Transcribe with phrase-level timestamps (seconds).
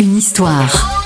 [0.00, 1.04] Une histoire.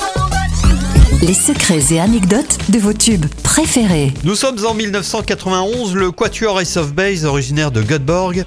[1.22, 4.12] Les secrets et anecdotes de vos tubes préférés.
[4.22, 8.44] Nous sommes en 1991, le Quatuor Ace of Base, originaire de Göteborg,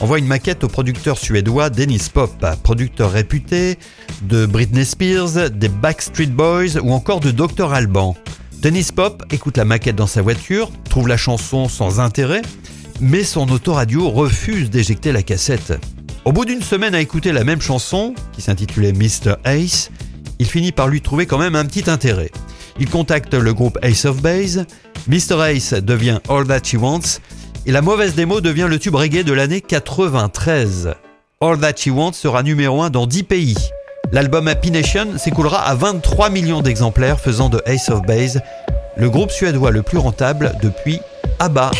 [0.00, 3.78] envoie une maquette au producteur suédois Dennis Pop, producteur réputé
[4.22, 8.16] de Britney Spears, des Backstreet Boys ou encore de Dr Alban.
[8.62, 12.40] Dennis Pop écoute la maquette dans sa voiture, trouve la chanson sans intérêt,
[13.00, 15.74] mais son autoradio refuse d'éjecter la cassette.
[16.24, 19.34] Au bout d'une semaine à écouter la même chanson, qui s'intitulait Mr.
[19.44, 19.90] Ace,
[20.38, 22.30] il finit par lui trouver quand même un petit intérêt.
[22.80, 24.64] Il contacte le groupe Ace of Base,
[25.06, 25.42] Mr.
[25.50, 27.20] Ace devient All That She Wants,
[27.66, 30.94] et la mauvaise démo devient le tube reggae de l'année 93.
[31.42, 33.56] All That She Wants sera numéro 1 dans 10 pays.
[34.10, 38.40] L'album Happy Nation s'écoulera à 23 millions d'exemplaires, faisant de Ace of Base
[38.96, 41.00] le groupe suédois le plus rentable depuis
[41.38, 41.70] ABBA.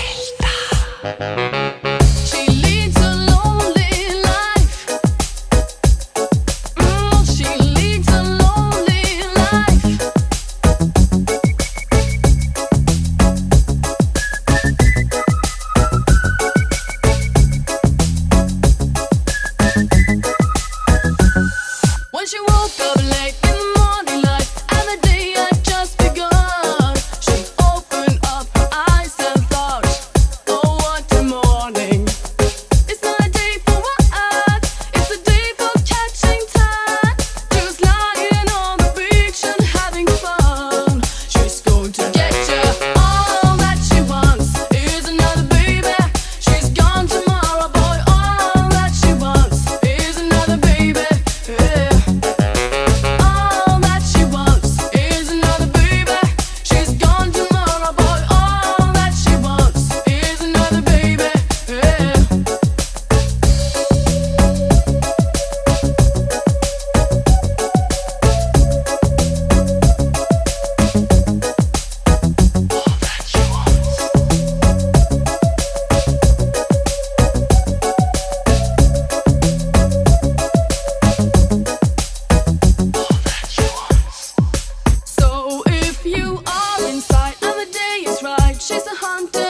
[88.67, 89.44] She's a hunter.